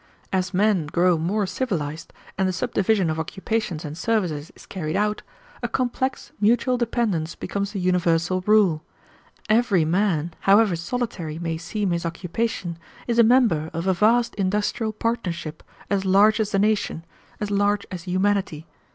As 0.33 0.51
men 0.51 0.87
grow 0.87 1.15
more 1.15 1.45
civilized, 1.45 2.11
and 2.35 2.47
the 2.47 2.53
subdivision 2.53 3.11
of 3.11 3.19
occupations 3.19 3.85
and 3.85 3.95
services 3.95 4.51
is 4.55 4.65
carried 4.65 4.95
out, 4.95 5.21
a 5.61 5.67
complex 5.67 6.31
mutual 6.41 6.75
dependence 6.75 7.35
becomes 7.35 7.73
the 7.73 7.79
universal 7.79 8.41
rule. 8.47 8.83
Every 9.47 9.85
man, 9.85 10.33
however 10.39 10.75
solitary 10.75 11.37
may 11.37 11.57
seem 11.59 11.91
his 11.91 12.03
occupation, 12.03 12.79
is 13.05 13.19
a 13.19 13.23
member 13.23 13.69
of 13.75 13.85
a 13.85 13.93
vast 13.93 14.33
industrial 14.41 14.91
partnership, 14.91 15.61
as 15.87 16.03
large 16.03 16.39
as 16.39 16.49
the 16.51 16.57
nation, 16.57 17.05
as 17.39 17.51
large 17.51 17.85
as 17.91 18.05
humanity. 18.05 18.65